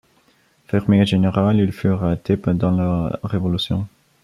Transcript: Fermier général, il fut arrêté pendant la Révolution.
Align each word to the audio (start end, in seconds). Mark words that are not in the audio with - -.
Fermier 0.65 1.05
général, 1.05 1.59
il 1.59 1.71
fut 1.71 1.89
arrêté 1.89 2.35
pendant 2.35 2.71
la 2.71 3.19
Révolution. 3.23 3.87